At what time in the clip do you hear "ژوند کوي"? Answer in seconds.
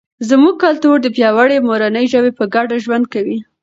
2.83-3.37